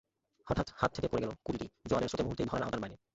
হঠাৎ 0.47 0.67
হাত 0.75 0.89
থেকে 0.95 1.07
পড়ে 1.07 1.23
গেল 1.23 1.31
কুঁড়িটি-জোয়ারের 1.45 2.09
স্রোতে 2.09 2.23
মুহূর্তেই 2.23 2.47
ধরার 2.47 2.65
আওতার 2.65 2.81
বাইরে। 2.81 2.95